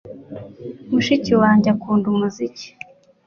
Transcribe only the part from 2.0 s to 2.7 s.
umuziki